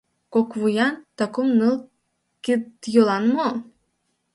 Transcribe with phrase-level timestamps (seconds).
[0.33, 1.75] Кок вуян да кум-ныл
[2.43, 3.49] кид-йолан мо?